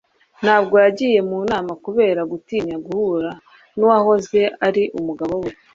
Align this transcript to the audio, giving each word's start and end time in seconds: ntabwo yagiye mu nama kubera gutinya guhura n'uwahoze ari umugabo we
ntabwo 0.43 0.75
yagiye 0.85 1.19
mu 1.29 1.37
nama 1.51 1.71
kubera 1.85 2.21
gutinya 2.31 2.75
guhura 2.85 3.31
n'uwahoze 3.77 4.41
ari 4.67 4.83
umugabo 4.99 5.33
we 5.43 5.51